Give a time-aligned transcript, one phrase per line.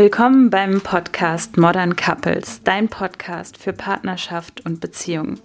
[0.00, 5.38] Willkommen beim Podcast Modern Couples, dein Podcast für Partnerschaft und Beziehung.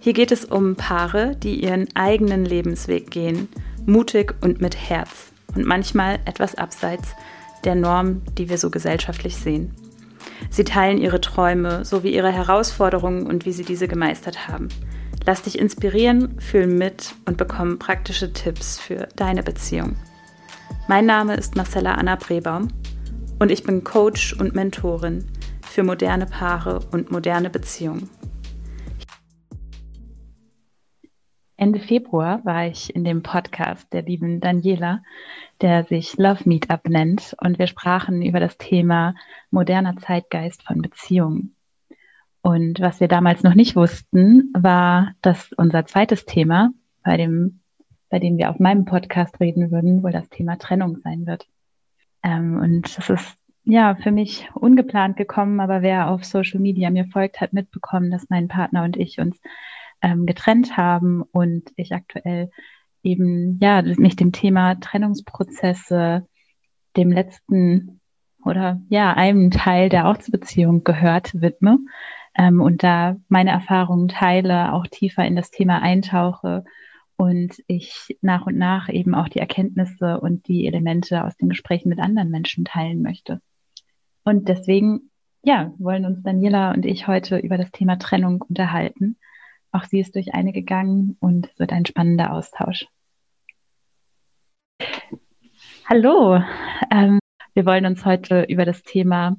[0.00, 3.46] Hier geht es um Paare, die ihren eigenen Lebensweg gehen,
[3.86, 7.10] mutig und mit Herz und manchmal etwas abseits
[7.62, 9.72] der Norm, die wir so gesellschaftlich sehen.
[10.50, 14.66] Sie teilen ihre Träume sowie ihre Herausforderungen und wie sie diese gemeistert haben.
[15.26, 19.94] Lass dich inspirieren, fühl mit und bekomme praktische Tipps für deine Beziehung.
[20.88, 22.66] Mein Name ist Marcella Anna Brebaum
[23.42, 25.24] und ich bin Coach und Mentorin
[25.62, 28.08] für moderne Paare und moderne Beziehungen.
[31.56, 35.02] Ende Februar war ich in dem Podcast der lieben Daniela,
[35.60, 39.16] der sich Love Meetup nennt, und wir sprachen über das Thema
[39.50, 41.56] moderner Zeitgeist von Beziehungen.
[42.42, 46.70] Und was wir damals noch nicht wussten, war, dass unser zweites Thema,
[47.02, 47.58] bei dem,
[48.08, 51.48] bei dem wir auf meinem Podcast reden würden, wohl das Thema Trennung sein wird.
[52.22, 57.06] Ähm, und das ist ja für mich ungeplant gekommen, aber wer auf Social Media mir
[57.06, 59.40] folgt, hat mitbekommen, dass mein Partner und ich uns
[60.02, 62.50] ähm, getrennt haben und ich aktuell
[63.02, 66.26] eben ja mich dem Thema Trennungsprozesse,
[66.96, 68.00] dem letzten
[68.44, 71.78] oder ja einem Teil, der auch zur Beziehung gehört, widme
[72.36, 76.64] ähm, und da meine Erfahrungen teile, auch tiefer in das Thema eintauche
[77.22, 81.88] und ich nach und nach eben auch die Erkenntnisse und die Elemente aus den Gesprächen
[81.88, 83.40] mit anderen Menschen teilen möchte.
[84.24, 85.12] Und deswegen,
[85.44, 89.18] ja, wollen uns Daniela und ich heute über das Thema Trennung unterhalten.
[89.70, 92.88] Auch sie ist durch eine gegangen und es wird ein spannender Austausch.
[95.88, 96.42] Hallo,
[96.90, 97.20] ähm,
[97.54, 99.36] wir wollen uns heute über das Thema,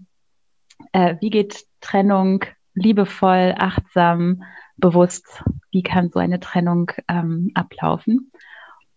[0.94, 4.42] äh, wie geht Trennung liebevoll, achtsam
[4.78, 5.26] bewusst,
[5.72, 8.32] wie kann so eine Trennung ähm, ablaufen.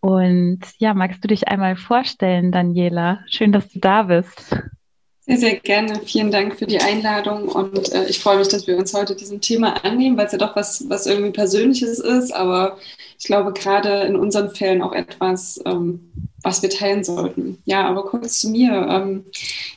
[0.00, 3.20] Und ja, magst du dich einmal vorstellen, Daniela?
[3.28, 4.56] Schön, dass du da bist.
[5.20, 6.00] Sehr, sehr gerne.
[6.04, 9.40] Vielen Dank für die Einladung und äh, ich freue mich, dass wir uns heute diesem
[9.40, 12.78] Thema annehmen, weil es ja doch was, was irgendwie Persönliches ist, aber
[13.18, 16.12] ich glaube gerade in unseren Fällen auch etwas, ähm,
[16.42, 17.58] was wir teilen sollten.
[17.64, 18.70] Ja, aber kurz zu mir.
[18.88, 19.24] Ähm,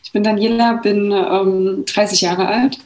[0.03, 2.77] ich bin Daniela, bin ähm, 30 Jahre alt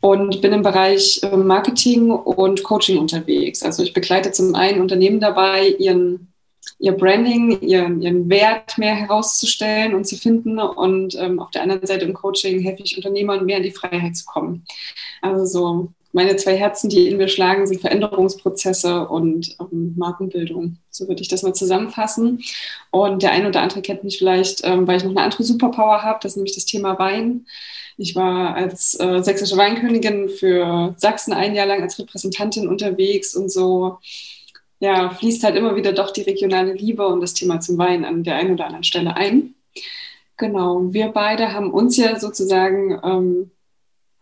[0.00, 3.62] und bin im Bereich äh, Marketing und Coaching unterwegs.
[3.62, 6.32] Also ich begleite zum einen Unternehmen dabei, ihren,
[6.78, 10.60] ihr Branding, ihren, ihren Wert mehr herauszustellen und zu finden.
[10.60, 14.16] Und ähm, auf der anderen Seite im Coaching helfe ich Unternehmern mehr in die Freiheit
[14.16, 14.64] zu kommen.
[15.20, 20.78] Also so meine zwei Herzen, die in mir schlagen, sind Veränderungsprozesse und ähm, Markenbildung.
[20.90, 22.42] So würde ich das mal zusammenfassen.
[22.90, 26.02] Und der eine oder andere kennt mich vielleicht, ähm, weil ich noch eine andere Superpower
[26.02, 27.46] habe, das ist nämlich das Thema Wein.
[27.98, 33.50] Ich war als äh, sächsische Weinkönigin für Sachsen ein Jahr lang als Repräsentantin unterwegs und
[33.50, 33.98] so
[34.80, 38.22] ja, fließt halt immer wieder doch die regionale Liebe und das Thema zum Wein an
[38.22, 39.54] der einen oder anderen Stelle ein.
[40.36, 43.50] Genau, wir beide haben uns ja sozusagen ähm,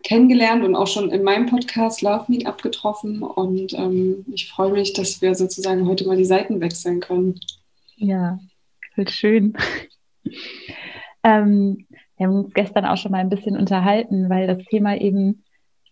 [0.03, 4.94] kennengelernt und auch schon in meinem Podcast Love Meet abgetroffen und ähm, ich freue mich,
[4.94, 7.38] dass wir sozusagen heute mal die Seiten wechseln können.
[7.97, 8.38] Ja,
[8.94, 9.54] voll schön.
[11.22, 11.85] ähm,
[12.16, 15.44] wir haben uns gestern auch schon mal ein bisschen unterhalten, weil das Thema eben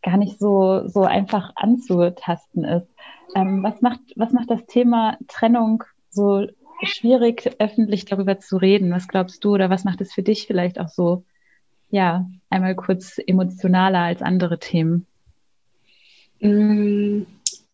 [0.03, 2.87] gar nicht so, so einfach anzutasten ist.
[3.35, 6.47] Ähm, was, macht, was macht das Thema Trennung so
[6.83, 8.93] schwierig, öffentlich darüber zu reden?
[8.93, 11.25] Was glaubst du oder was macht es für dich vielleicht auch so,
[11.91, 15.07] ja, einmal kurz emotionaler als andere Themen?
[16.41, 17.23] Mm,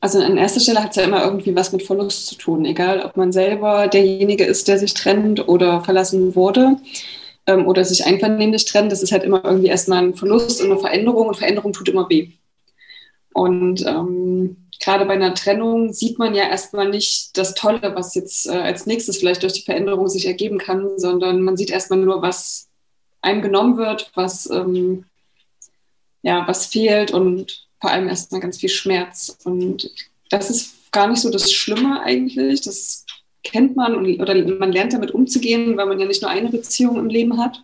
[0.00, 3.00] also an erster Stelle hat es ja immer irgendwie was mit Verlust zu tun, egal
[3.00, 6.76] ob man selber derjenige ist, der sich trennt oder verlassen wurde
[7.50, 10.80] ähm, oder sich einvernehmlich trennen, das ist halt immer irgendwie erstmal ein Verlust und eine
[10.80, 12.32] Veränderung und Veränderung tut immer weh.
[13.32, 18.46] Und ähm, gerade bei einer Trennung sieht man ja erstmal nicht das Tolle, was jetzt
[18.46, 22.22] äh, als nächstes vielleicht durch die Veränderung sich ergeben kann, sondern man sieht erstmal nur,
[22.22, 22.68] was
[23.20, 25.04] einem genommen wird, was, ähm,
[26.22, 29.38] ja, was fehlt und vor allem erstmal ganz viel Schmerz.
[29.44, 29.90] Und
[30.30, 32.62] das ist gar nicht so das Schlimme eigentlich.
[32.62, 33.06] Das
[33.42, 37.08] kennt man oder man lernt damit umzugehen, weil man ja nicht nur eine Beziehung im
[37.08, 37.62] Leben hat.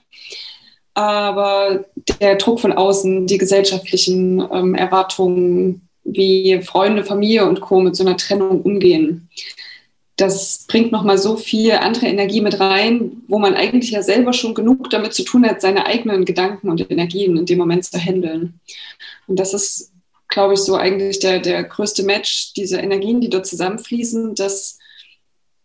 [0.95, 1.85] Aber
[2.21, 7.81] der Druck von außen, die gesellschaftlichen ähm, Erwartungen, wie Freunde, Familie und Co.
[7.81, 9.29] mit so einer Trennung umgehen,
[10.17, 14.55] das bringt nochmal so viel andere Energie mit rein, wo man eigentlich ja selber schon
[14.55, 18.59] genug damit zu tun hat, seine eigenen Gedanken und Energien in dem Moment zu handeln.
[19.27, 19.93] Und das ist,
[20.29, 24.76] glaube ich, so eigentlich der, der größte Match, diese Energien, die dort zusammenfließen, dass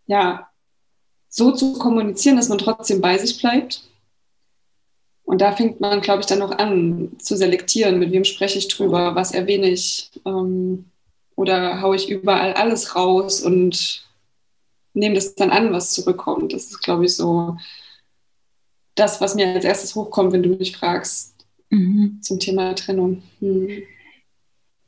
[0.06, 0.48] ja,
[1.28, 3.82] so zu kommunizieren, dass man trotzdem bei sich bleibt.
[5.24, 8.68] Und da fängt man, glaube ich, dann noch an zu selektieren, mit wem spreche ich
[8.68, 10.86] drüber, was erwähne ich ähm,
[11.36, 14.06] oder haue ich überall alles raus und
[14.94, 16.52] nehme das dann an, was zurückkommt.
[16.52, 17.56] Das ist, glaube ich, so
[18.94, 21.34] das, was mir als erstes hochkommt, wenn du mich fragst
[21.70, 22.18] mhm.
[22.20, 23.22] zum Thema Trennung.
[23.40, 23.82] Hm.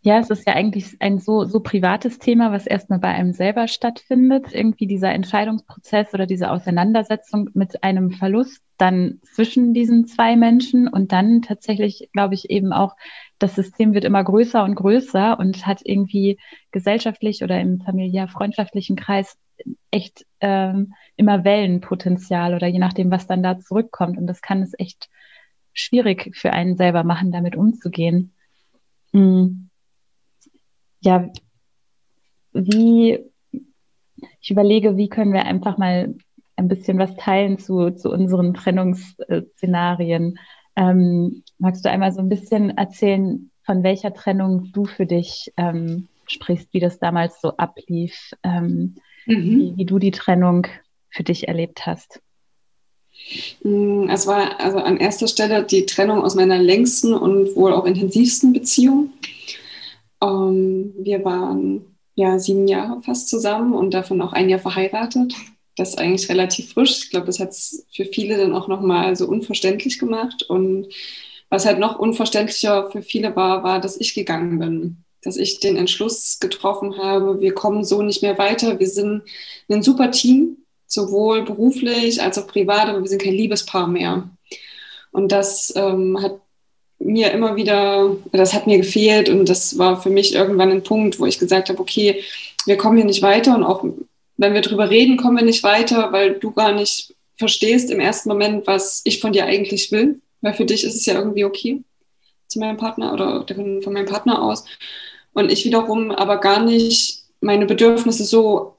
[0.07, 3.69] Ja, es ist ja eigentlich ein so, so privates Thema, was erstmal bei einem selber
[3.69, 4.53] stattfindet.
[4.53, 11.13] Irgendwie dieser Entscheidungsprozess oder diese Auseinandersetzung mit einem Verlust dann zwischen diesen zwei Menschen und
[11.13, 12.97] dann tatsächlich, glaube ich, eben auch,
[13.39, 16.39] das System wird immer größer und größer und hat irgendwie
[16.71, 19.39] gesellschaftlich oder im familiär-freundschaftlichen Kreis
[19.91, 24.19] echt ähm, immer Wellenpotenzial oder je nachdem, was dann da zurückkommt.
[24.19, 25.09] Und das kann es echt
[25.73, 28.35] schwierig für einen selber machen, damit umzugehen.
[29.13, 29.71] Mhm
[31.05, 31.31] ja,
[32.53, 33.21] wie,
[34.41, 36.15] ich überlege, wie können wir einfach mal
[36.57, 40.39] ein bisschen was teilen zu, zu unseren Trennungsszenarien.
[40.77, 46.09] Ähm, magst du einmal so ein bisschen erzählen, von welcher Trennung du für dich ähm,
[46.27, 48.97] sprichst, wie das damals so ablief, ähm,
[49.27, 49.35] mhm.
[49.35, 50.67] wie, wie du die Trennung
[51.11, 52.21] für dich erlebt hast?
[53.63, 57.85] Mm, es war also an erster Stelle die Trennung aus meiner längsten und wohl auch
[57.85, 59.11] intensivsten Beziehung.
[60.25, 65.35] Ähm, wir waren ja sieben Jahre fast zusammen und davon auch ein Jahr verheiratet.
[65.77, 67.05] Das ist eigentlich relativ frisch.
[67.05, 70.45] Ich glaube, das hat es für viele dann auch nochmal so unverständlich gemacht.
[70.49, 70.89] Und
[71.51, 75.05] was halt noch unverständlicher für viele war, war, dass ich gegangen bin.
[75.23, 78.79] Dass ich den Entschluss getroffen habe, wir kommen so nicht mehr weiter.
[78.79, 79.23] Wir sind
[79.69, 84.31] ein super Team, sowohl beruflich als auch privat, aber wir sind kein Liebespaar mehr.
[85.11, 86.41] Und das ähm, hat
[86.99, 91.19] mir immer wieder, das hat mir gefehlt und das war für mich irgendwann ein Punkt,
[91.19, 92.23] wo ich gesagt habe, okay,
[92.67, 93.85] wir kommen hier nicht weiter und auch
[94.37, 98.29] wenn wir drüber reden, kommen wir nicht weiter, weil du gar nicht verstehst im ersten
[98.29, 101.83] Moment, was ich von dir eigentlich will, weil für dich ist es ja irgendwie okay
[102.49, 104.65] zu meinem Partner oder von meinem Partner aus
[105.35, 108.77] und ich wiederum aber gar nicht meine Bedürfnisse so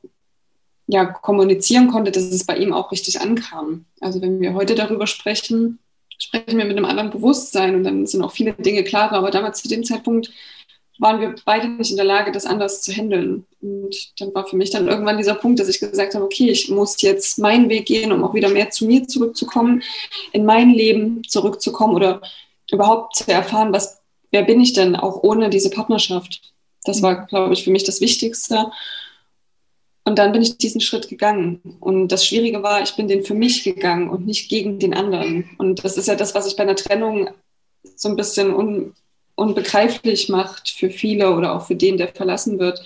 [0.87, 3.85] ja, kommunizieren konnte, dass es bei ihm auch richtig ankam.
[4.01, 5.79] Also wenn wir heute darüber sprechen,
[6.17, 9.13] sprechen wir mit einem anderen Bewusstsein und dann sind auch viele Dinge klarer.
[9.13, 10.31] Aber damals zu dem Zeitpunkt
[10.97, 13.45] waren wir beide nicht in der Lage, das anders zu handeln.
[13.61, 16.69] Und dann war für mich dann irgendwann dieser Punkt, dass ich gesagt habe, okay, ich
[16.69, 19.83] muss jetzt meinen Weg gehen, um auch wieder mehr zu mir zurückzukommen,
[20.31, 22.21] in mein Leben zurückzukommen oder
[22.71, 24.01] überhaupt zu erfahren, was,
[24.31, 26.53] wer bin ich denn auch ohne diese Partnerschaft.
[26.85, 28.71] Das war, glaube ich, für mich das Wichtigste.
[30.07, 31.59] Und dann bin ich diesen Schritt gegangen.
[31.79, 35.49] Und das Schwierige war, ich bin den für mich gegangen und nicht gegen den anderen.
[35.57, 37.29] Und das ist ja das, was sich bei einer Trennung
[37.95, 38.93] so ein bisschen un,
[39.35, 42.79] unbegreiflich macht für viele oder auch für den, der verlassen wird.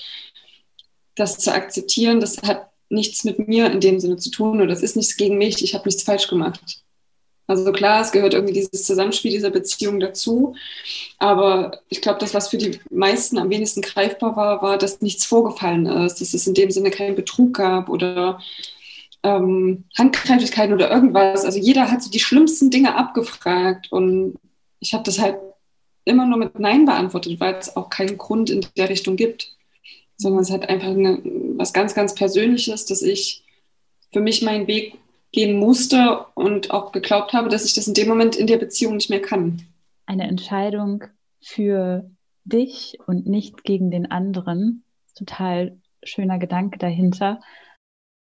[1.16, 4.82] Das zu akzeptieren, das hat nichts mit mir in dem Sinne zu tun oder das
[4.82, 6.82] ist nichts gegen mich, ich habe nichts falsch gemacht.
[7.50, 10.54] Also klar, es gehört irgendwie dieses Zusammenspiel dieser Beziehung dazu.
[11.18, 15.26] Aber ich glaube, das, was für die meisten am wenigsten greifbar war, war, dass nichts
[15.26, 18.40] vorgefallen ist, dass es in dem Sinne keinen Betrug gab oder
[19.24, 21.44] ähm, Handgreiflichkeiten oder irgendwas.
[21.44, 24.36] Also jeder hat so die schlimmsten Dinge abgefragt und
[24.80, 25.38] ich habe das halt
[26.06, 29.56] immer nur mit Nein beantwortet, weil es auch keinen Grund in der Richtung gibt,
[30.18, 31.20] sondern es hat einfach eine,
[31.58, 33.44] was ganz, ganz Persönliches, dass ich
[34.14, 35.00] für mich meinen Weg
[35.32, 38.96] gehen musste und auch geglaubt habe, dass ich das in dem Moment in der Beziehung
[38.96, 39.62] nicht mehr kann.
[40.06, 41.04] Eine Entscheidung
[41.42, 42.10] für
[42.46, 44.84] dich und nicht gegen den anderen.
[45.16, 47.42] Total schöner Gedanke dahinter.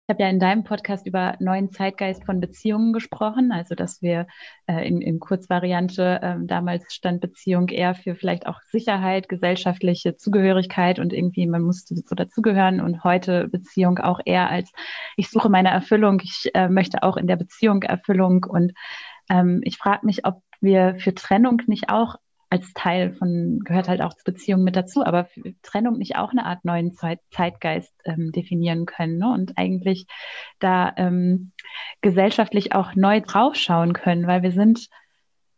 [0.09, 4.29] Ich habe ja in deinem Podcast über neuen Zeitgeist von Beziehungen gesprochen, also dass wir
[4.69, 11.01] äh, in, in Kurzvariante äh, damals stand Beziehung eher für vielleicht auch Sicherheit, gesellschaftliche Zugehörigkeit
[11.01, 14.71] und irgendwie man musste so dazugehören und heute Beziehung auch eher als
[15.17, 18.75] ich suche meine Erfüllung, ich äh, möchte auch in der Beziehung Erfüllung und
[19.29, 22.15] ähm, ich frage mich, ob wir für Trennung nicht auch
[22.49, 25.29] als Teil von, gehört halt auch zur Beziehung mit dazu, aber
[25.63, 29.33] Trennung nicht auch eine Art neuen Zeit, Zeitgeist ähm, definieren können ne?
[29.33, 30.07] und eigentlich
[30.61, 31.53] da ähm,
[32.03, 34.89] gesellschaftlich auch neu draufschauen können, weil wir sind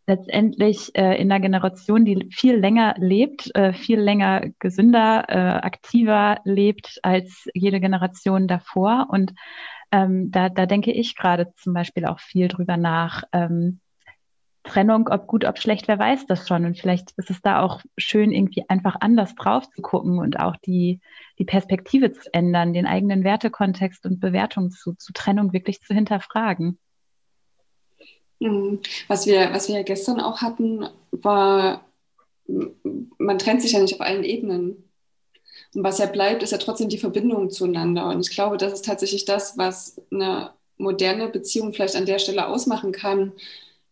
[0.08, 6.40] letztendlich äh, in einer Generation, die viel länger lebt, äh, viel länger gesünder, äh, aktiver
[6.44, 9.08] lebt als jede Generation davor.
[9.10, 9.34] Und
[9.92, 13.80] ähm, da, da denke ich gerade zum Beispiel auch viel drüber nach, ähm,
[14.68, 16.64] Trennung, ob gut, ob schlecht, wer weiß das schon.
[16.64, 20.56] Und vielleicht ist es da auch schön, irgendwie einfach anders drauf zu gucken und auch
[20.56, 21.00] die,
[21.38, 26.78] die Perspektive zu ändern, den eigenen Wertekontext und Bewertung zu, zu Trennung wirklich zu hinterfragen.
[28.40, 28.80] Mhm.
[29.08, 31.84] Was wir, was wir ja gestern auch hatten, war,
[32.46, 34.84] man trennt sich ja nicht auf allen Ebenen.
[35.74, 38.08] Und was ja bleibt, ist ja trotzdem die Verbindung zueinander.
[38.08, 42.46] Und ich glaube, das ist tatsächlich das, was eine moderne Beziehung vielleicht an der Stelle
[42.46, 43.32] ausmachen kann,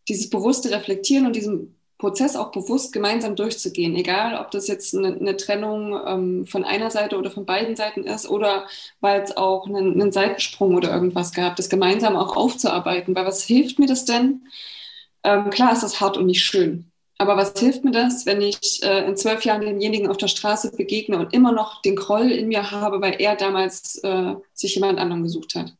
[0.08, 5.14] dieses bewusste Reflektieren und diesem Prozess auch bewusst gemeinsam durchzugehen, egal ob das jetzt eine,
[5.14, 8.66] eine Trennung ähm, von einer Seite oder von beiden Seiten ist oder
[9.00, 13.14] weil es auch einen, einen, Seitensprung oder irgendwas gab, das gemeinsam auch aufzuarbeiten.
[13.14, 14.42] Weil was hilft mir das denn?
[15.24, 16.90] Ähm, klar ist das hart und nicht schön.
[17.18, 20.72] Aber was hilft mir das, wenn ich äh, in zwölf Jahren denjenigen auf der Straße
[20.72, 24.98] begegne und immer noch den Groll in mir habe, weil er damals äh, sich jemand
[24.98, 25.72] anderen gesucht hat?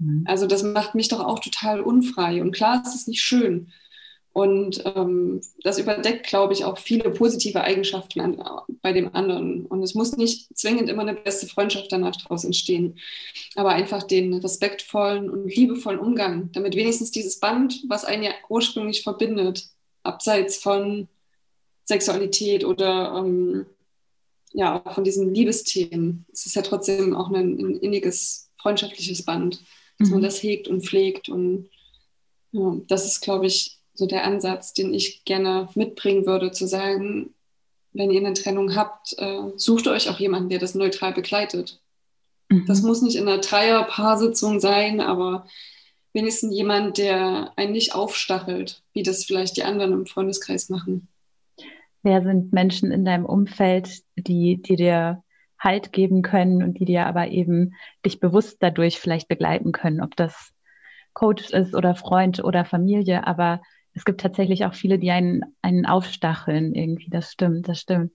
[0.00, 0.24] Mhm.
[0.26, 2.40] Also das macht mich doch auch total unfrei.
[2.40, 3.72] Und klar ist es nicht schön.
[4.32, 8.42] Und ähm, das überdeckt, glaube ich, auch viele positive Eigenschaften an,
[8.80, 9.66] bei dem anderen.
[9.66, 12.98] Und es muss nicht zwingend immer eine beste Freundschaft danach daraus entstehen,
[13.56, 19.02] aber einfach den respektvollen und liebevollen Umgang, damit wenigstens dieses Band, was einen ja ursprünglich
[19.02, 19.66] verbindet,
[20.04, 21.08] abseits von
[21.84, 23.66] Sexualität oder ähm,
[24.52, 29.60] ja, von diesen Liebesthemen, es ist ja trotzdem auch ein, ein inniges freundschaftliches Band,
[30.00, 30.14] dass mhm.
[30.14, 31.28] man das hegt und pflegt.
[31.28, 31.68] Und
[32.50, 37.34] ja, das ist, glaube ich, so der Ansatz, den ich gerne mitbringen würde, zu sagen,
[37.92, 41.80] wenn ihr eine Trennung habt, äh, sucht euch auch jemanden, der das neutral begleitet.
[42.48, 42.64] Mhm.
[42.66, 45.46] Das muss nicht in einer Dreier-Paarsitzung sein, aber
[46.12, 51.08] wenigstens jemand, der einen nicht aufstachelt, wie das vielleicht die anderen im Freundeskreis machen.
[52.02, 55.22] Wer sind Menschen in deinem Umfeld, die, die dir
[55.60, 57.74] Halt geben können und die dir aber eben
[58.04, 60.52] dich bewusst dadurch vielleicht begleiten können, ob das
[61.12, 63.60] Coach ist oder Freund oder Familie, aber
[63.92, 67.10] es gibt tatsächlich auch viele, die einen, einen aufstacheln irgendwie.
[67.10, 68.12] Das stimmt, das stimmt.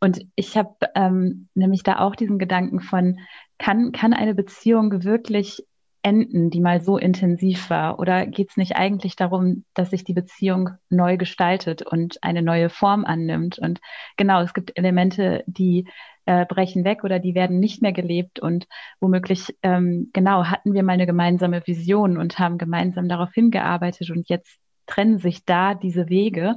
[0.00, 3.18] Und ich habe ähm, nämlich da auch diesen Gedanken von,
[3.58, 5.66] kann, kann eine Beziehung wirklich
[6.02, 7.98] enden, die mal so intensiv war?
[7.98, 12.70] Oder geht es nicht eigentlich darum, dass sich die Beziehung neu gestaltet und eine neue
[12.70, 13.58] Form annimmt?
[13.58, 13.80] Und
[14.16, 15.88] genau, es gibt Elemente, die
[16.26, 18.66] äh, brechen weg oder die werden nicht mehr gelebt und
[19.00, 24.28] womöglich, ähm, genau, hatten wir mal eine gemeinsame Vision und haben gemeinsam darauf hingearbeitet und
[24.28, 26.56] jetzt trennen sich da diese Wege.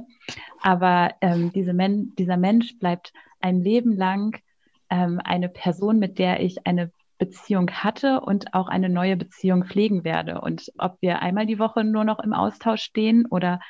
[0.60, 4.38] Aber ähm, diese Men dieser Mensch bleibt ein Leben lang
[4.90, 6.90] ähm, eine Person, mit der ich eine
[7.22, 10.40] Beziehung hatte und auch eine neue Beziehung pflegen werde.
[10.40, 13.60] Und ob wir einmal die Woche nur noch im Austausch stehen oder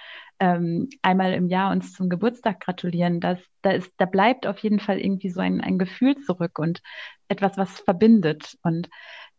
[0.41, 4.81] ähm, einmal im Jahr uns zum Geburtstag gratulieren, das, da, ist, da bleibt auf jeden
[4.81, 6.81] Fall irgendwie so ein, ein Gefühl zurück und
[7.29, 8.57] etwas, was verbindet.
[8.63, 8.89] Und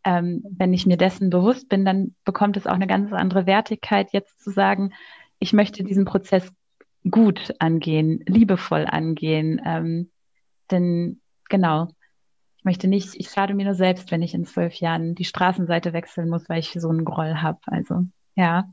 [0.04, 4.12] ähm, wenn ich mir dessen bewusst bin, dann bekommt es auch eine ganz andere Wertigkeit,
[4.12, 4.92] jetzt zu sagen,
[5.40, 6.52] ich möchte diesen Prozess
[7.10, 9.60] gut angehen, liebevoll angehen.
[9.66, 10.12] Ähm,
[10.70, 11.88] denn genau,
[12.64, 15.92] ich möchte nicht, ich schade mir nur selbst, wenn ich in zwölf Jahren die Straßenseite
[15.92, 17.58] wechseln muss, weil ich so einen Groll habe.
[17.66, 18.04] Also,
[18.36, 18.72] ja.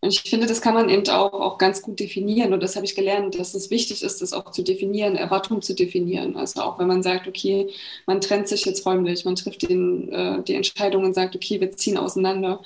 [0.00, 2.52] Ich finde, das kann man eben auch, auch ganz gut definieren.
[2.52, 5.72] Und das habe ich gelernt, dass es wichtig ist, das auch zu definieren, Erwartungen zu
[5.72, 6.34] definieren.
[6.34, 7.68] Also auch wenn man sagt, okay,
[8.06, 11.70] man trennt sich jetzt räumlich, man trifft den, äh, die Entscheidung und sagt, okay, wir
[11.70, 12.60] ziehen auseinander.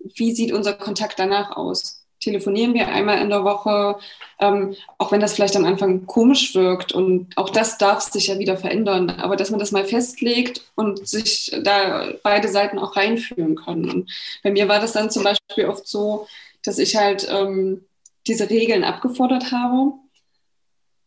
[0.00, 1.97] Wie sieht unser Kontakt danach aus?
[2.20, 3.98] Telefonieren wir einmal in der Woche,
[4.40, 6.92] ähm, auch wenn das vielleicht am Anfang komisch wirkt.
[6.92, 9.10] Und auch das darf sich ja wieder verändern.
[9.10, 13.90] Aber dass man das mal festlegt und sich da beide Seiten auch reinführen können.
[13.90, 14.10] Und
[14.42, 16.26] bei mir war das dann zum Beispiel oft so,
[16.64, 17.84] dass ich halt ähm,
[18.26, 19.92] diese Regeln abgefordert habe,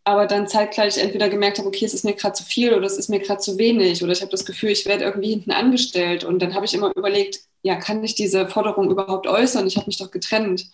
[0.03, 2.97] aber dann zeitgleich entweder gemerkt habe, okay, es ist mir gerade zu viel oder es
[2.97, 6.23] ist mir gerade zu wenig oder ich habe das Gefühl, ich werde irgendwie hinten angestellt.
[6.23, 9.67] Und dann habe ich immer überlegt, ja, kann ich diese Forderung überhaupt äußern?
[9.67, 10.71] Ich habe mich doch getrennt.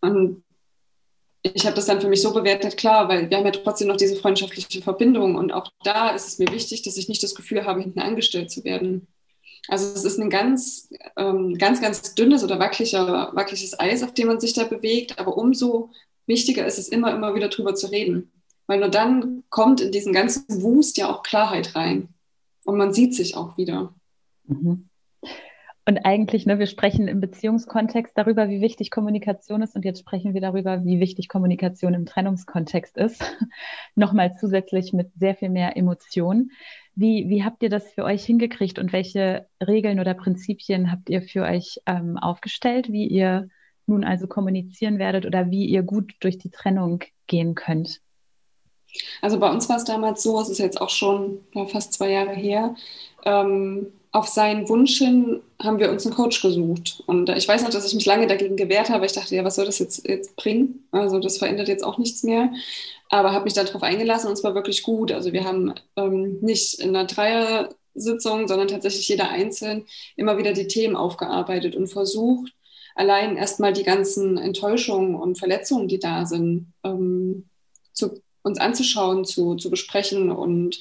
[0.00, 0.42] Und
[1.42, 3.96] ich habe das dann für mich so bewertet, klar, weil wir haben ja trotzdem noch
[3.96, 7.64] diese freundschaftliche Verbindung und auch da ist es mir wichtig, dass ich nicht das Gefühl
[7.64, 9.06] habe, hinten angestellt zu werden.
[9.68, 14.26] Also es ist ein ganz, ähm, ganz, ganz dünnes oder wackeliger, wackeliges Eis, auf dem
[14.26, 15.90] man sich da bewegt, aber umso
[16.26, 18.30] wichtiger ist es immer, immer wieder drüber zu reden.
[18.66, 22.08] Weil nur dann kommt in diesen ganzen Wust ja auch Klarheit rein
[22.64, 23.94] und man sieht sich auch wieder.
[24.44, 24.89] Mhm.
[25.90, 29.74] Und eigentlich, ne, wir sprechen im Beziehungskontext darüber, wie wichtig Kommunikation ist.
[29.74, 33.24] Und jetzt sprechen wir darüber, wie wichtig Kommunikation im Trennungskontext ist.
[33.96, 36.52] Nochmal zusätzlich mit sehr viel mehr Emotionen.
[36.94, 41.22] Wie, wie habt ihr das für euch hingekriegt und welche Regeln oder Prinzipien habt ihr
[41.22, 43.48] für euch ähm, aufgestellt, wie ihr
[43.86, 48.00] nun also kommunizieren werdet oder wie ihr gut durch die Trennung gehen könnt?
[49.22, 52.12] Also bei uns war es damals so, es ist jetzt auch schon ja, fast zwei
[52.12, 52.76] Jahre her,
[53.24, 57.02] ähm, auf seinen Wunsch hin haben wir uns einen Coach gesucht.
[57.06, 59.06] Und ich weiß noch, dass ich mich lange dagegen gewehrt habe.
[59.06, 60.88] Ich dachte, ja, was soll das jetzt, jetzt bringen?
[60.90, 62.50] Also das verändert jetzt auch nichts mehr.
[63.08, 65.12] Aber habe mich dann darauf eingelassen und es war wirklich gut.
[65.12, 69.84] Also wir haben ähm, nicht in einer Dreier-Sitzung, sondern tatsächlich jeder einzeln
[70.16, 72.52] immer wieder die Themen aufgearbeitet und versucht,
[72.96, 77.48] allein erstmal die ganzen Enttäuschungen und Verletzungen, die da sind, ähm,
[77.92, 80.80] zu, uns anzuschauen, zu, zu besprechen und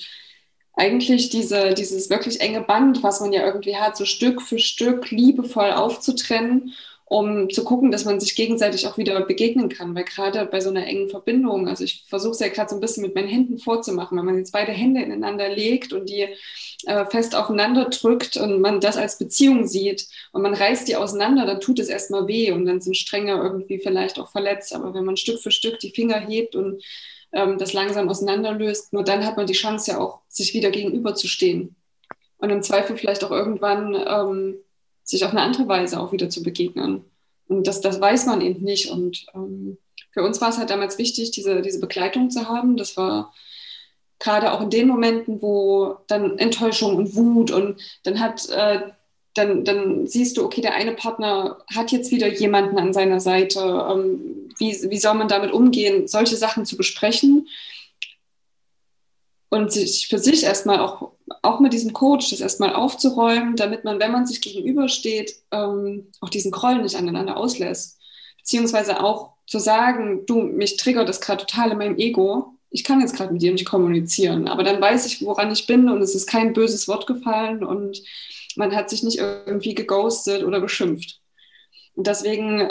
[0.79, 5.12] eigentlich diese, dieses wirklich enge Band, was man ja irgendwie hat, so Stück für Stück
[5.12, 6.74] liebevoll aufzutrennen
[7.09, 9.95] um zu gucken, dass man sich gegenseitig auch wieder begegnen kann.
[9.95, 12.81] Weil gerade bei so einer engen Verbindung, also ich versuche es ja gerade so ein
[12.81, 16.27] bisschen mit meinen Händen vorzumachen, wenn man jetzt beide Hände ineinander legt und die
[16.86, 21.48] äh, fest aufeinander drückt und man das als Beziehung sieht und man reißt die auseinander,
[21.48, 24.74] dann tut es erstmal weh und dann sind Stränge irgendwie vielleicht auch verletzt.
[24.75, 26.83] Aber wenn man Stück für Stück die Finger hebt und
[27.31, 31.75] ähm, das langsam auseinanderlöst, nur dann hat man die Chance ja auch, sich wieder gegenüberzustehen.
[32.38, 34.55] Und im Zweifel vielleicht auch irgendwann ähm,
[35.03, 37.03] sich auf eine andere Weise auch wieder zu begegnen.
[37.48, 38.89] Und das, das weiß man eben nicht.
[38.91, 39.77] Und ähm,
[40.12, 42.77] für uns war es halt damals wichtig, diese, diese Begleitung zu haben.
[42.77, 43.33] Das war
[44.19, 48.81] gerade auch in den Momenten, wo dann Enttäuschung und Wut und dann hat, äh,
[49.33, 53.59] dann, dann siehst du, okay, der eine Partner hat jetzt wieder jemanden an seiner Seite.
[53.59, 57.48] Ähm, wie, wie soll man damit umgehen, solche Sachen zu besprechen?
[59.50, 64.00] und sich für sich erstmal auch, auch mit diesem Coach das erstmal aufzuräumen, damit man,
[64.00, 67.98] wenn man sich gegenübersteht, ähm, auch diesen Groll nicht aneinander auslässt.
[68.38, 72.53] Beziehungsweise auch zu sagen, du, mich triggert das gerade total in meinem Ego.
[72.69, 75.89] Ich kann jetzt gerade mit dir nicht kommunizieren, aber dann weiß ich, woran ich bin
[75.89, 78.03] und es ist kein böses Wort gefallen und
[78.60, 81.22] man hat sich nicht irgendwie geghostet oder beschimpft.
[81.96, 82.70] Und deswegen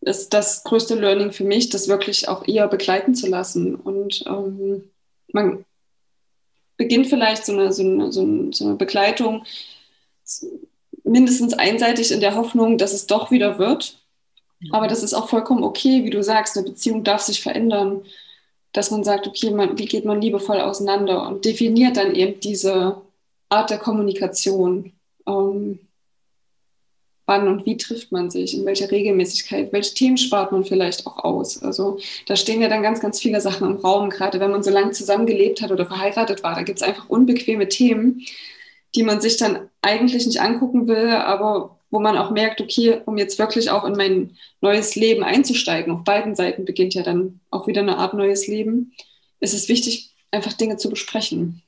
[0.00, 3.74] ist das größte Learning für mich, das wirklich auch eher begleiten zu lassen.
[3.74, 4.84] Und ähm,
[5.32, 5.64] man,
[6.76, 9.44] beginnt vielleicht so eine, so eine, so eine Begleitung
[11.02, 13.98] mindestens einseitig in der Hoffnung, dass es doch wieder wird.
[14.70, 18.02] Aber das ist auch vollkommen okay, wie du sagst, eine Beziehung darf sich verändern,
[18.72, 23.02] dass man sagt, okay, man, wie geht man liebevoll auseinander und definiert dann eben diese
[23.48, 24.92] Art der Kommunikation.
[25.28, 25.78] Ähm,
[27.28, 31.22] wann und wie trifft man sich, in welcher Regelmäßigkeit, welche Themen spart man vielleicht auch
[31.22, 31.62] aus.
[31.62, 34.70] Also da stehen ja dann ganz, ganz viele Sachen im Raum, gerade wenn man so
[34.70, 36.54] lange zusammengelebt hat oder verheiratet war.
[36.54, 38.24] Da gibt es einfach unbequeme Themen,
[38.94, 43.18] die man sich dann eigentlich nicht angucken will, aber wo man auch merkt, okay, um
[43.18, 47.66] jetzt wirklich auch in mein neues Leben einzusteigen, auf beiden Seiten beginnt ja dann auch
[47.66, 48.94] wieder eine Art neues Leben,
[49.40, 51.62] ist es wichtig, einfach Dinge zu besprechen.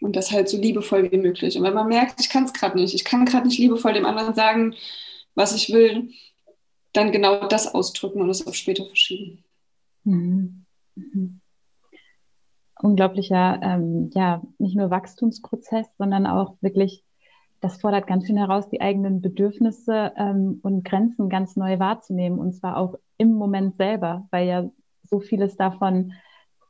[0.00, 1.56] Und das halt so liebevoll wie möglich.
[1.56, 4.06] Und wenn man merkt, ich kann es gerade nicht, ich kann gerade nicht liebevoll dem
[4.06, 4.74] anderen sagen,
[5.34, 6.10] was ich will,
[6.92, 9.44] dann genau das ausdrücken und es auf später verschieben.
[10.04, 10.64] Mhm.
[10.94, 11.40] Mhm.
[12.82, 17.04] Unglaublicher, ähm, ja, nicht nur Wachstumsprozess, sondern auch wirklich,
[17.60, 22.52] das fordert ganz schön heraus, die eigenen Bedürfnisse ähm, und Grenzen ganz neu wahrzunehmen und
[22.54, 24.70] zwar auch im Moment selber, weil ja
[25.04, 26.12] so vieles davon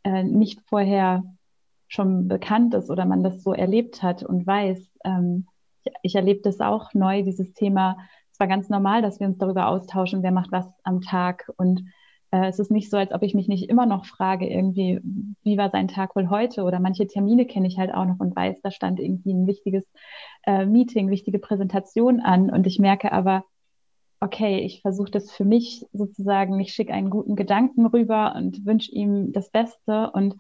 [0.05, 1.24] äh, nicht vorher
[1.88, 4.90] schon bekannt ist oder man das so erlebt hat und weiß.
[5.05, 5.46] Ähm,
[5.85, 7.99] ich, ich erlebe das auch neu, dieses Thema.
[8.33, 11.51] Es war ganz normal, dass wir uns darüber austauschen, wer macht was am Tag.
[11.57, 11.85] Und
[12.31, 15.01] äh, es ist nicht so, als ob ich mich nicht immer noch frage, irgendwie,
[15.42, 16.64] wie war sein Tag wohl heute?
[16.64, 19.85] Oder manche Termine kenne ich halt auch noch und weiß, da stand irgendwie ein wichtiges
[20.44, 22.51] äh, Meeting, wichtige Präsentation an.
[22.51, 23.44] Und ich merke aber,
[24.20, 28.92] okay, ich versuche das für mich sozusagen, ich schicke einen guten Gedanken rüber und wünsche
[28.92, 30.37] ihm das Beste und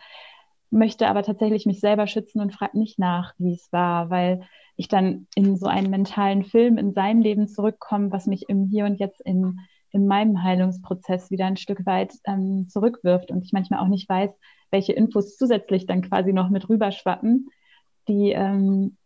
[0.70, 4.42] möchte aber tatsächlich mich selber schützen und frage nicht nach, wie es war, weil
[4.76, 8.84] ich dann in so einen mentalen Film in seinem Leben zurückkomme, was mich im Hier
[8.84, 13.80] und Jetzt in, in meinem Heilungsprozess wieder ein Stück weit ähm, zurückwirft und ich manchmal
[13.80, 14.30] auch nicht weiß,
[14.70, 17.48] welche Infos zusätzlich dann quasi noch mit rüberschwappen,
[18.08, 18.96] die, ähm,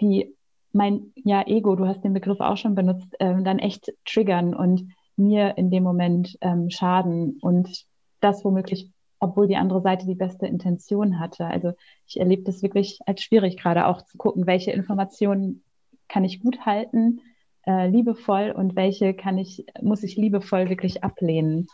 [0.00, 0.34] die
[0.72, 4.92] mein ja, Ego, du hast den Begriff auch schon benutzt, ähm, dann echt triggern und
[5.16, 7.86] mir in dem Moment ähm, schaden und
[8.20, 8.90] das womöglich
[9.24, 11.46] obwohl die andere Seite die beste Intention hatte.
[11.46, 11.72] Also
[12.06, 15.64] ich erlebe das wirklich als schwierig, gerade auch zu gucken, welche Informationen
[16.08, 17.20] kann ich gut halten,
[17.66, 21.66] äh, liebevoll und welche kann ich, muss ich liebevoll wirklich ablehnen.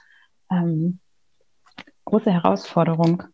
[0.50, 1.00] Ähm,
[2.04, 3.24] große Herausforderung.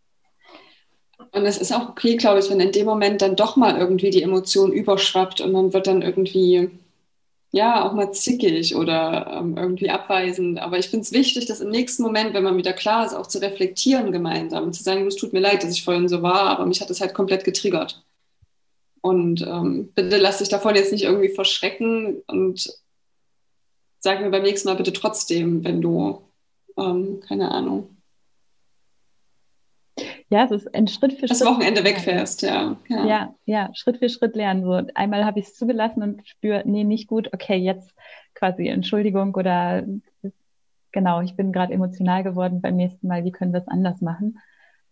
[1.33, 4.11] Und es ist auch okay, glaube ich, wenn in dem Moment dann doch mal irgendwie
[4.11, 6.71] die Emotion überschwappt und man wird dann irgendwie
[7.57, 10.59] ja, auch mal zickig oder ähm, irgendwie abweisend.
[10.61, 13.27] Aber ich finde es wichtig, dass im nächsten Moment, wenn man wieder klar ist, auch
[13.27, 16.51] zu reflektieren gemeinsam und zu sagen, es tut mir leid, dass ich vorhin so war,
[16.51, 18.05] aber mich hat das halt komplett getriggert.
[19.01, 22.71] Und ähm, bitte lass dich davon jetzt nicht irgendwie verschrecken und
[24.01, 26.21] sag mir beim nächsten Mal bitte trotzdem, wenn du,
[26.77, 27.96] ähm, keine Ahnung,
[30.29, 31.47] ja, es ist ein Schritt für das Schritt.
[31.47, 32.77] Das Wochenende wegfährst, ja.
[32.89, 34.65] Ja, ja, ja Schritt für Schritt lernen.
[34.65, 37.95] So, einmal habe ich es zugelassen und spüre, nee, nicht gut, okay, jetzt
[38.35, 39.85] quasi Entschuldigung oder
[40.93, 44.39] genau, ich bin gerade emotional geworden beim nächsten Mal, wie können wir es anders machen?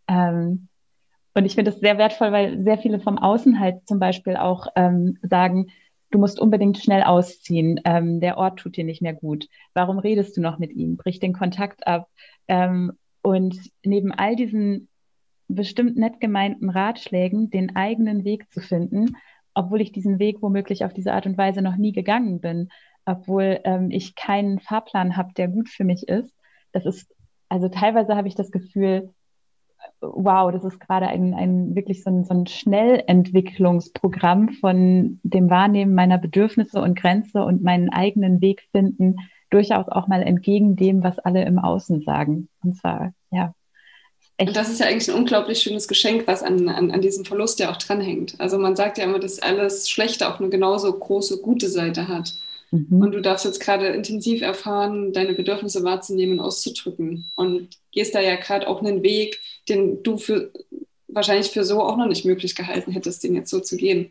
[0.09, 0.69] Ähm,
[1.35, 4.69] und ich finde es sehr wertvoll, weil sehr viele vom Außen halt zum Beispiel auch
[4.77, 5.67] ähm, sagen,
[6.11, 9.49] du musst unbedingt schnell ausziehen, ähm, der Ort tut dir nicht mehr gut.
[9.75, 10.97] Warum redest du noch mit ihm?
[10.97, 12.09] Brich den Kontakt ab.
[12.47, 14.89] Ähm, und neben all diesen
[15.49, 19.17] bestimmt nett gemeinten Ratschlägen den eigenen Weg zu finden,
[19.55, 22.69] obwohl ich diesen Weg womöglich auf diese Art und Weise noch nie gegangen bin.
[23.07, 26.35] obwohl ähm, ich keinen Fahrplan habe, der gut für mich ist.
[26.73, 27.15] Das ist,
[27.49, 29.11] also teilweise habe ich das Gefühl,
[30.01, 35.95] wow, das ist gerade ein, ein wirklich so ein, so ein Schnellentwicklungsprogramm von dem Wahrnehmen
[35.95, 39.17] meiner Bedürfnisse und Grenze und meinen eigenen Weg finden,
[39.51, 42.49] durchaus auch mal entgegen dem, was alle im Außen sagen.
[42.63, 43.55] Und zwar, ja.
[44.37, 44.49] Echt.
[44.49, 47.61] Und das ist ja eigentlich ein unglaublich schönes Geschenk, was an, an, an diesem Verlust
[47.61, 48.35] ja auch dranhängt.
[48.39, 52.35] Also man sagt ja immer, dass alles Schlechte auch eine genauso große gute Seite hat.
[52.73, 53.01] Mhm.
[53.01, 57.31] Und du darfst jetzt gerade intensiv erfahren, deine Bedürfnisse wahrzunehmen und auszudrücken.
[57.37, 60.51] Und gehst da ja gerade auch einen Weg, den du für
[61.07, 64.11] wahrscheinlich für so auch noch nicht möglich gehalten hättest, den jetzt so zu gehen.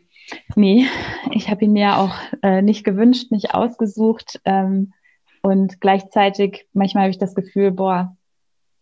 [0.56, 0.86] Nee,
[1.32, 4.40] ich habe ihn mir auch äh, nicht gewünscht, nicht ausgesucht.
[4.46, 4.94] Ähm,
[5.42, 8.16] und gleichzeitig, manchmal habe ich das Gefühl, boah,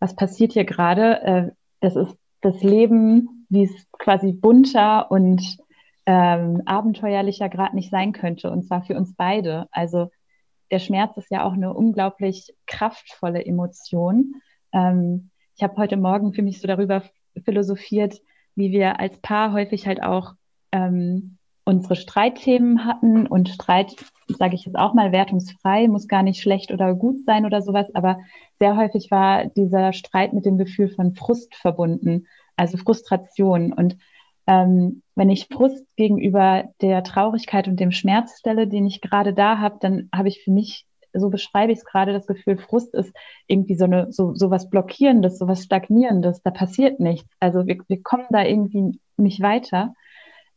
[0.03, 1.21] was passiert hier gerade?
[1.21, 5.41] Äh, das ist das Leben, wie es quasi bunter und
[6.05, 8.51] ähm, abenteuerlicher gerade nicht sein könnte.
[8.51, 9.67] Und zwar für uns beide.
[9.71, 10.11] Also
[10.71, 14.41] der Schmerz ist ja auch eine unglaublich kraftvolle Emotion.
[14.73, 17.03] Ähm, ich habe heute Morgen für mich so darüber
[17.45, 18.19] philosophiert,
[18.55, 20.33] wie wir als Paar häufig halt auch
[20.73, 23.95] ähm, unsere Streitthemen hatten und Streit,
[24.27, 27.87] sage ich jetzt auch mal, wertungsfrei, muss gar nicht schlecht oder gut sein oder sowas,
[27.93, 28.19] aber
[28.59, 33.73] sehr häufig war dieser Streit mit dem Gefühl von Frust verbunden, also Frustration.
[33.73, 33.97] Und
[34.47, 39.59] ähm, wenn ich Frust gegenüber der Traurigkeit und dem Schmerz stelle, den ich gerade da
[39.59, 43.15] habe, dann habe ich für mich, so beschreibe ich es gerade, das Gefühl, Frust ist
[43.47, 47.29] irgendwie so eine so, so was Blockierendes, so was Stagnierendes, da passiert nichts.
[47.39, 49.93] Also wir, wir kommen da irgendwie nicht weiter.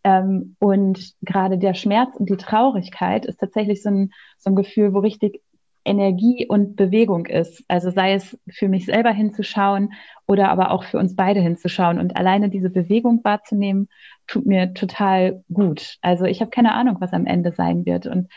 [0.07, 4.95] Ähm, und gerade der Schmerz und die Traurigkeit ist tatsächlich so ein, so ein Gefühl,
[4.95, 5.42] wo richtig
[5.85, 7.64] Energie und Bewegung ist.
[7.66, 9.95] Also sei es für mich selber hinzuschauen
[10.29, 11.99] oder aber auch für uns beide hinzuschauen.
[11.99, 13.88] Und alleine diese Bewegung wahrzunehmen,
[14.29, 15.97] tut mir total gut.
[16.03, 18.07] Also ich habe keine Ahnung, was am Ende sein wird.
[18.07, 18.29] Und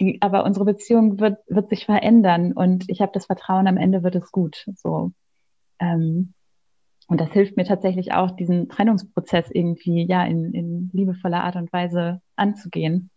[0.00, 4.04] die, aber unsere Beziehung wird, wird sich verändern und ich habe das Vertrauen, am Ende
[4.04, 4.66] wird es gut.
[4.76, 5.10] So.
[5.80, 6.34] Ähm,
[7.08, 11.72] und das hilft mir tatsächlich auch, diesen Trennungsprozess irgendwie ja in, in liebevoller Art und
[11.72, 13.10] Weise anzugehen.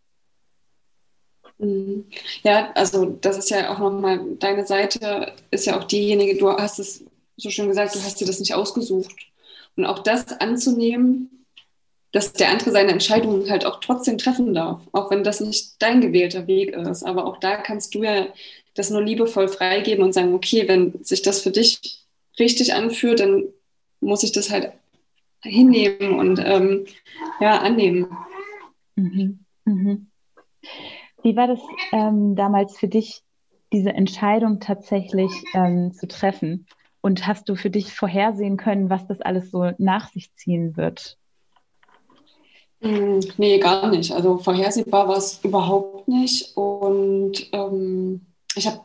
[1.58, 2.06] Mhm.
[2.44, 6.80] Ja, also das ist ja auch nochmal, deine Seite ist ja auch diejenige, du hast
[6.80, 7.06] es
[7.38, 9.16] so schön gesagt, du hast dir das nicht ausgesucht.
[9.76, 11.46] Und auch das anzunehmen,
[12.12, 16.00] dass der andere seine Entscheidungen halt auch trotzdem treffen darf, auch wenn das nicht dein
[16.00, 17.04] gewählter Weg ist.
[17.04, 18.28] Aber auch da kannst du ja
[18.74, 22.06] das nur liebevoll freigeben und sagen, okay, wenn sich das für dich
[22.40, 23.44] richtig anfühlt, dann
[24.06, 24.72] muss ich das halt
[25.42, 26.86] hinnehmen und ähm,
[27.40, 28.08] ja, annehmen.
[28.96, 29.40] Mhm.
[29.66, 30.08] Mhm.
[31.24, 31.60] Wie war das
[31.92, 33.24] ähm, damals für dich,
[33.74, 36.68] diese Entscheidung tatsächlich ähm, zu treffen?
[37.02, 41.18] Und hast du für dich vorhersehen können, was das alles so nach sich ziehen wird?
[42.82, 44.12] Hm, nee, gar nicht.
[44.12, 46.58] Also vorhersehbar war es überhaupt nicht.
[46.58, 48.22] Und ähm,
[48.56, 48.82] ich habe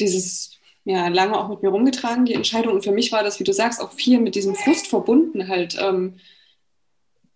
[0.00, 2.74] dieses ja lange auch mit mir rumgetragen, die Entscheidung.
[2.74, 5.76] Und für mich war das, wie du sagst, auch viel mit diesem Frust verbunden halt.
[5.80, 6.14] Ähm,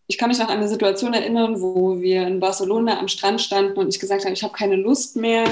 [0.08, 3.78] ich kann mich noch an eine Situation erinnern, wo wir in Barcelona am Strand standen
[3.78, 5.44] und ich gesagt habe, ich habe keine Lust mehr,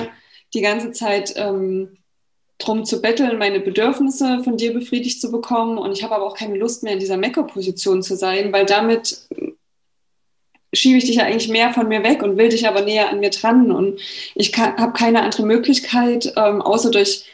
[0.54, 1.98] die ganze Zeit ähm,
[2.58, 5.78] drum zu betteln, meine Bedürfnisse von dir befriedigt zu bekommen.
[5.78, 9.26] Und ich habe aber auch keine Lust mehr, in dieser Mecker-Position zu sein, weil damit
[10.72, 13.20] schiebe ich dich ja eigentlich mehr von mir weg und will dich aber näher an
[13.20, 13.72] mir dran.
[13.72, 14.00] Und
[14.34, 17.24] ich habe keine andere Möglichkeit, ähm, außer durch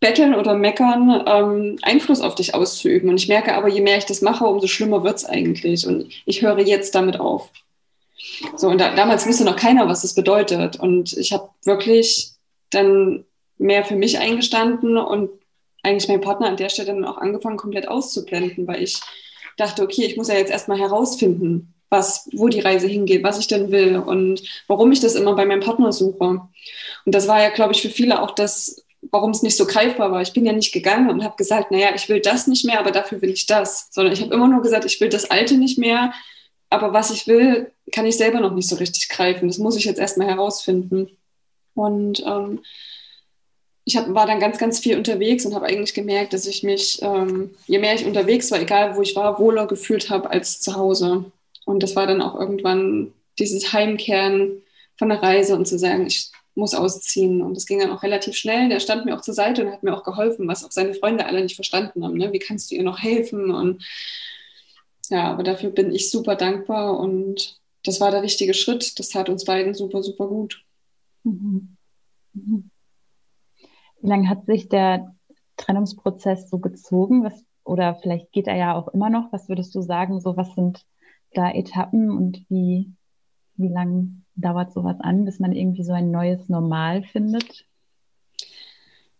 [0.00, 3.08] Betteln oder Meckern ähm, Einfluss auf dich auszuüben.
[3.08, 5.86] Und ich merke aber, je mehr ich das mache, umso schlimmer wird es eigentlich.
[5.86, 7.50] Und ich höre jetzt damit auf.
[8.56, 10.78] So, und da, damals wusste noch keiner, was das bedeutet.
[10.78, 12.32] Und ich habe wirklich
[12.70, 13.24] dann
[13.58, 15.30] mehr für mich eingestanden und
[15.82, 19.00] eigentlich meinen Partner an der Stelle dann auch angefangen, komplett auszublenden, weil ich
[19.56, 23.46] dachte, okay, ich muss ja jetzt erstmal herausfinden, was, wo die Reise hingeht, was ich
[23.46, 26.24] denn will und warum ich das immer bei meinem Partner suche.
[26.24, 30.10] Und das war ja, glaube ich, für viele auch das warum es nicht so greifbar
[30.10, 30.22] war.
[30.22, 32.90] Ich bin ja nicht gegangen und habe gesagt, naja, ich will das nicht mehr, aber
[32.90, 33.88] dafür will ich das.
[33.90, 36.12] Sondern ich habe immer nur gesagt, ich will das Alte nicht mehr,
[36.70, 39.48] aber was ich will, kann ich selber noch nicht so richtig greifen.
[39.48, 41.10] Das muss ich jetzt erstmal herausfinden.
[41.74, 42.60] Und ähm,
[43.84, 47.00] ich hab, war dann ganz, ganz viel unterwegs und habe eigentlich gemerkt, dass ich mich,
[47.02, 50.74] ähm, je mehr ich unterwegs war, egal wo ich war, wohler gefühlt habe als zu
[50.74, 51.30] Hause.
[51.64, 54.62] Und das war dann auch irgendwann dieses Heimkehren
[54.96, 57.42] von der Reise und zu sagen, ich muss ausziehen.
[57.42, 58.68] Und das ging dann auch relativ schnell.
[58.68, 61.26] Der stand mir auch zur Seite und hat mir auch geholfen, was auch seine Freunde
[61.26, 62.16] alle nicht verstanden haben.
[62.16, 62.32] Ne?
[62.32, 63.50] Wie kannst du ihr noch helfen?
[63.50, 63.84] Und
[65.10, 68.98] ja, aber dafür bin ich super dankbar und das war der richtige Schritt.
[68.98, 70.64] Das tat uns beiden super, super gut.
[71.22, 71.76] Mhm.
[72.32, 72.70] Mhm.
[74.00, 75.14] Wie lange hat sich der
[75.56, 77.22] Trennungsprozess so gezogen?
[77.22, 79.32] Was, oder vielleicht geht er ja auch immer noch.
[79.32, 80.20] Was würdest du sagen?
[80.20, 80.84] So, was sind
[81.32, 82.92] da Etappen und wie
[83.56, 87.66] Wie lange dauert sowas an, bis man irgendwie so ein neues Normal findet?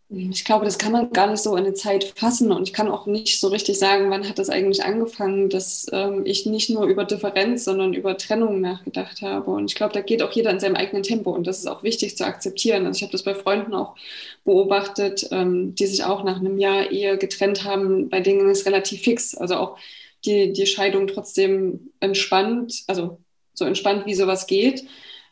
[0.09, 2.89] Ich glaube, das kann man gar nicht so in eine Zeit fassen und ich kann
[2.89, 6.85] auch nicht so richtig sagen, wann hat das eigentlich angefangen, dass ähm, ich nicht nur
[6.85, 9.51] über Differenz, sondern über Trennung nachgedacht habe.
[9.51, 11.83] Und ich glaube, da geht auch jeder in seinem eigenen Tempo und das ist auch
[11.83, 12.87] wichtig zu akzeptieren.
[12.87, 13.97] Also ich habe das bei Freunden auch
[14.45, 19.03] beobachtet, ähm, die sich auch nach einem Jahr Ehe getrennt haben, bei denen ist relativ
[19.03, 19.35] fix.
[19.35, 19.77] Also auch
[20.25, 23.19] die, die Scheidung trotzdem entspannt, also
[23.59, 24.87] so entspannt, wie sowas geht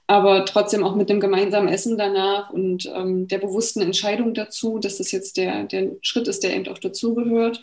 [0.07, 4.99] aber trotzdem auch mit dem gemeinsamen Essen danach und ähm, der bewussten Entscheidung dazu, dass
[4.99, 7.63] das jetzt der, der Schritt ist, der eben auch dazugehört.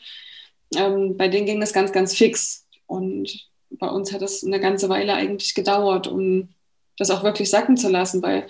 [0.75, 2.65] Ähm, bei denen ging das ganz, ganz fix.
[2.87, 6.49] Und bei uns hat es eine ganze Weile eigentlich gedauert, um
[6.97, 8.47] das auch wirklich sacken zu lassen, weil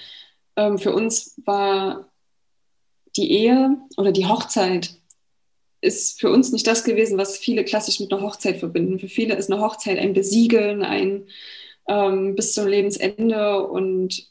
[0.56, 2.10] ähm, für uns war
[3.18, 4.96] die Ehe oder die Hochzeit
[5.82, 9.00] ist für uns nicht das gewesen, was viele klassisch mit einer Hochzeit verbinden.
[9.00, 11.26] Für viele ist eine Hochzeit ein Besiegeln, ein
[11.92, 14.28] ähm, bis zum Lebensende und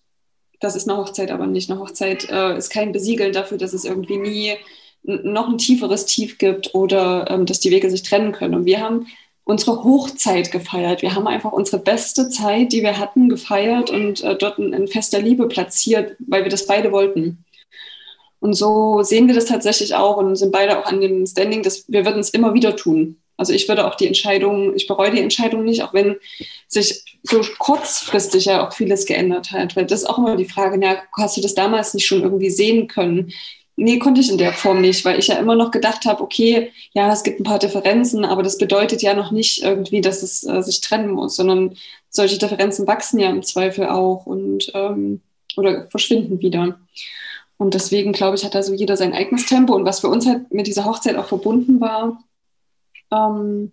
[0.61, 1.70] das ist eine Hochzeit aber nicht.
[1.70, 4.55] Eine Hochzeit äh, ist kein Besiegeln dafür, dass es irgendwie nie
[5.03, 8.55] noch ein tieferes Tief gibt oder ähm, dass die Wege sich trennen können.
[8.55, 9.07] Und wir haben
[9.44, 11.03] unsere Hochzeit gefeiert.
[11.03, 14.88] Wir haben einfach unsere beste Zeit, die wir hatten, gefeiert und äh, dort in, in
[14.88, 17.44] fester Liebe platziert, weil wir das beide wollten.
[18.40, 21.85] Und so sehen wir das tatsächlich auch und sind beide auch an dem Standing, dass
[21.88, 23.16] wir würden es immer wieder tun.
[23.37, 26.16] Also ich würde auch die Entscheidung, ich bereue die Entscheidung nicht, auch wenn
[26.68, 29.76] sich so kurzfristig ja auch vieles geändert hat.
[29.76, 32.50] Weil das ist auch immer die Frage, ja, hast du das damals nicht schon irgendwie
[32.50, 33.32] sehen können?
[33.76, 36.70] Nee, konnte ich in der Form nicht, weil ich ja immer noch gedacht habe, okay,
[36.92, 40.44] ja, es gibt ein paar Differenzen, aber das bedeutet ja noch nicht irgendwie, dass es
[40.44, 41.76] äh, sich trennen muss, sondern
[42.10, 45.22] solche Differenzen wachsen ja im Zweifel auch und ähm,
[45.56, 46.78] oder verschwinden wieder.
[47.56, 49.74] Und deswegen, glaube ich, hat da so jeder sein eigenes Tempo.
[49.74, 52.22] Und was für uns halt mit dieser Hochzeit auch verbunden war,
[53.12, 53.72] ähm,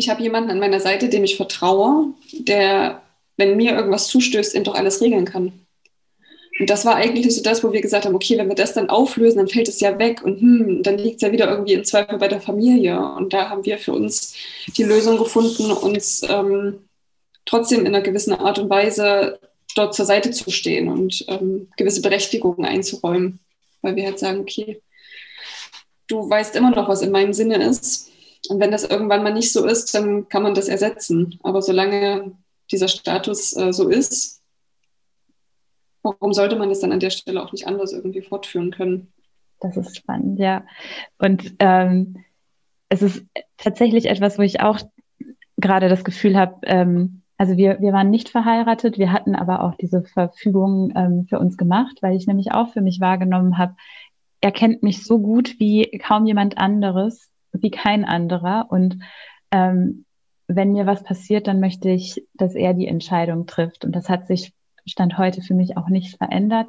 [0.00, 3.02] ich habe jemanden an meiner Seite, dem ich vertraue, der,
[3.36, 5.52] wenn mir irgendwas zustößt, eben doch alles regeln kann.
[6.58, 8.88] Und das war eigentlich so das, wo wir gesagt haben, okay, wenn wir das dann
[8.88, 11.84] auflösen, dann fällt es ja weg und hm, dann liegt es ja wieder irgendwie im
[11.84, 12.98] Zweifel bei der Familie.
[12.98, 14.34] Und da haben wir für uns
[14.76, 16.80] die Lösung gefunden, uns ähm,
[17.44, 19.38] trotzdem in einer gewissen Art und Weise
[19.74, 23.38] dort zur Seite zu stehen und ähm, gewisse Berechtigungen einzuräumen.
[23.82, 24.80] Weil wir halt sagen, okay,
[26.08, 28.09] du weißt immer noch, was in meinem Sinne ist.
[28.48, 31.38] Und wenn das irgendwann mal nicht so ist, dann kann man das ersetzen.
[31.42, 32.32] Aber solange
[32.70, 34.40] dieser Status äh, so ist,
[36.02, 39.12] warum sollte man das dann an der Stelle auch nicht anders irgendwie fortführen können?
[39.60, 40.64] Das ist spannend, ja.
[41.18, 42.24] Und ähm,
[42.88, 43.24] es ist
[43.58, 44.80] tatsächlich etwas, wo ich auch
[45.58, 49.74] gerade das Gefühl habe, ähm, also wir, wir waren nicht verheiratet, wir hatten aber auch
[49.74, 53.76] diese Verfügung ähm, für uns gemacht, weil ich nämlich auch für mich wahrgenommen habe,
[54.40, 57.29] er kennt mich so gut wie kaum jemand anderes
[57.62, 58.66] wie kein anderer.
[58.70, 58.98] Und
[59.50, 60.04] ähm,
[60.46, 63.84] wenn mir was passiert, dann möchte ich, dass er die Entscheidung trifft.
[63.84, 64.52] Und das hat sich
[64.86, 66.68] Stand heute für mich auch nicht verändert.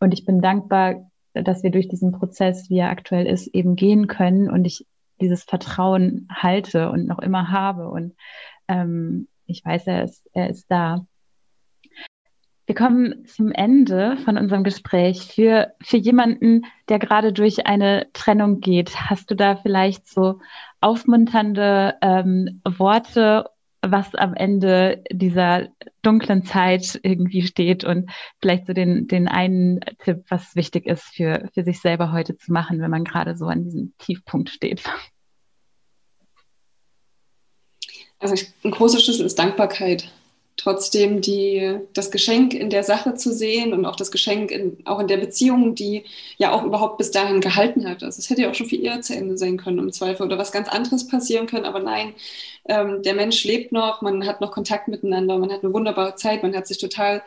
[0.00, 4.06] Und ich bin dankbar, dass wir durch diesen Prozess, wie er aktuell ist, eben gehen
[4.06, 4.86] können und ich
[5.20, 7.88] dieses Vertrauen halte und noch immer habe.
[7.88, 8.14] Und
[8.68, 11.06] ähm, ich weiß, er ist, er ist da.
[12.66, 15.32] Wir kommen zum Ende von unserem Gespräch.
[15.34, 20.40] Für, für jemanden, der gerade durch eine Trennung geht, hast du da vielleicht so
[20.80, 23.50] aufmunternde ähm, Worte,
[23.82, 25.68] was am Ende dieser
[26.00, 31.50] dunklen Zeit irgendwie steht und vielleicht so den, den einen Tipp, was wichtig ist für,
[31.52, 34.82] für sich selber heute zu machen, wenn man gerade so an diesem Tiefpunkt steht?
[38.20, 40.10] Also ich, ein großer Schlüssel ist Dankbarkeit
[40.56, 45.00] trotzdem die, das Geschenk in der Sache zu sehen und auch das Geschenk in, auch
[45.00, 46.04] in der Beziehung, die
[46.38, 48.02] ja auch überhaupt bis dahin gehalten hat.
[48.02, 50.38] Also es hätte ja auch schon viel eher zu Ende sein können im Zweifel oder
[50.38, 52.14] was ganz anderes passieren können, aber nein,
[52.68, 56.42] ähm, der Mensch lebt noch, man hat noch Kontakt miteinander, man hat eine wunderbare Zeit,
[56.42, 57.22] man hat sich total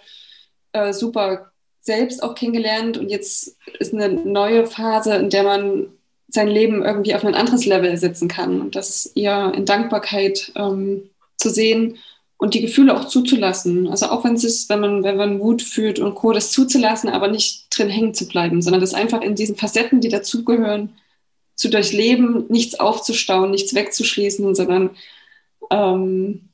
[0.71, 2.97] äh, super selbst auch kennengelernt.
[2.97, 5.87] Und jetzt ist eine neue Phase, in der man
[6.27, 8.61] sein Leben irgendwie auf ein anderes Level setzen kann.
[8.61, 11.97] Und das eher in Dankbarkeit ähm, zu sehen
[12.37, 13.87] und die Gefühle auch zuzulassen.
[13.87, 17.09] Also auch wenn es ist, wenn man, wenn man Wut fühlt und Co., das zuzulassen,
[17.09, 20.93] aber nicht drin hängen zu bleiben, sondern das einfach in diesen Facetten, die dazugehören,
[21.55, 24.91] zu durchleben, nichts aufzustauen, nichts wegzuschließen, sondern
[25.71, 26.49] ähm,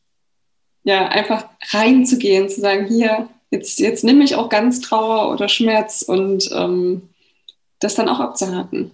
[0.84, 6.02] ja, einfach reinzugehen, zu sagen, hier, jetzt, jetzt nehme ich auch ganz Trauer oder Schmerz
[6.02, 7.10] und ähm,
[7.80, 8.92] das dann auch abzuhaken,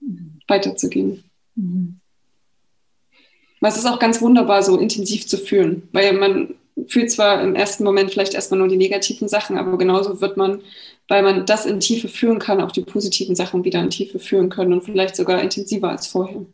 [0.00, 0.40] mhm.
[0.48, 1.24] weiterzugehen.
[1.54, 2.00] Mhm.
[3.64, 6.54] Was ist auch ganz wunderbar, so intensiv zu fühlen, weil man
[6.86, 10.60] fühlt zwar im ersten Moment vielleicht erstmal nur die negativen Sachen, aber genauso wird man,
[11.08, 14.50] weil man das in Tiefe führen kann, auch die positiven Sachen wieder in Tiefe führen
[14.50, 16.44] können und vielleicht sogar intensiver als vorher.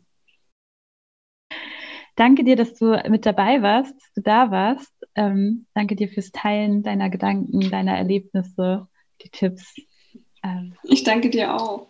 [2.15, 6.31] Danke dir, dass du mit dabei warst, dass du da warst Ähm, danke dir fürs
[6.31, 8.87] Teilen deiner Gedanken, deiner Erlebnisse,
[9.21, 9.75] die Tipps.
[10.43, 11.89] Ähm, ich danke dir auch.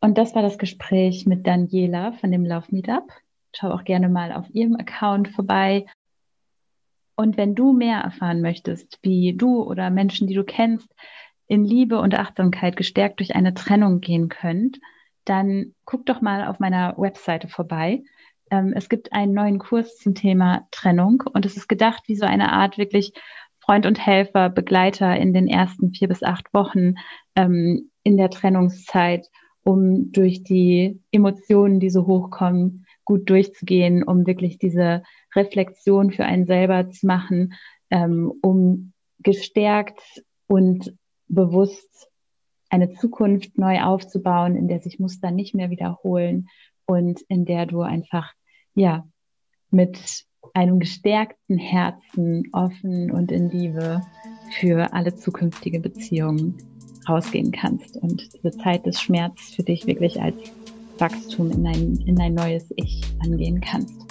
[0.00, 3.08] Und das war das Gespräch mit Daniela von dem Love Meetup.
[3.54, 5.86] Schau auch gerne mal auf ihrem Account vorbei.
[7.16, 10.92] Und wenn du mehr erfahren möchtest, wie du oder Menschen, die du kennst,
[11.46, 14.80] in Liebe und Achtsamkeit gestärkt durch eine Trennung gehen könnt,
[15.24, 18.02] dann guck doch mal auf meiner Webseite vorbei.
[18.50, 22.26] Ähm, es gibt einen neuen Kurs zum Thema Trennung und es ist gedacht wie so
[22.26, 23.12] eine Art wirklich
[23.60, 26.94] Freund und Helfer, Begleiter in den ersten vier bis acht Wochen
[27.34, 29.26] ähm, in der Trennungszeit,
[29.62, 35.02] um durch die Emotionen, die so hochkommen, gut durchzugehen, um wirklich diese
[35.34, 37.54] Reflexion für einen selber zu machen,
[37.90, 40.00] ähm, um gestärkt
[40.46, 40.94] und
[41.28, 42.08] bewusst
[42.70, 46.48] eine Zukunft neu aufzubauen, in der sich Muster nicht mehr wiederholen
[46.86, 48.32] und in der du einfach,
[48.74, 49.06] ja,
[49.70, 54.02] mit einem gestärkten Herzen offen und in Liebe
[54.58, 56.56] für alle zukünftige Beziehungen
[57.08, 60.36] rausgehen kannst und diese Zeit des Schmerzes für dich wirklich als
[60.98, 64.03] Wachstum in dein, in dein neues Ich angehen kannst.